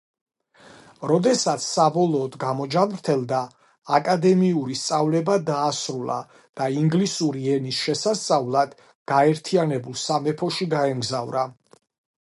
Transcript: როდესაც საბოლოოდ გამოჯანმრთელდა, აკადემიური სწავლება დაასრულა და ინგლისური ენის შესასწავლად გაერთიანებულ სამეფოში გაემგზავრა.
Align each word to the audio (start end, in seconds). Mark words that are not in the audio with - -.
როდესაც 1.09 1.65
საბოლოოდ 1.73 2.37
გამოჯანმრთელდა, 2.43 3.41
აკადემიური 3.97 4.77
სწავლება 4.85 5.37
დაასრულა 5.51 6.17
და 6.61 6.71
ინგლისური 6.79 7.45
ენის 7.59 7.83
შესასწავლად 7.89 8.75
გაერთიანებულ 9.15 10.01
სამეფოში 10.09 10.69
გაემგზავრა. 10.77 11.49